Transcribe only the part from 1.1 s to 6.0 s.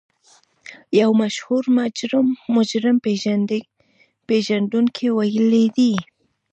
مشهور مجرم پېژندونکي ويلي دي.